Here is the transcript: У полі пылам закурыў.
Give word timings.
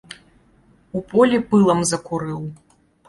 У 0.99 1.03
полі 1.13 1.37
пылам 1.51 1.85
закурыў. 1.91 2.41